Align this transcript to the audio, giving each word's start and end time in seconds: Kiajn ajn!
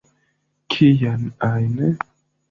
Kiajn 0.71 1.25
ajn! 1.49 1.95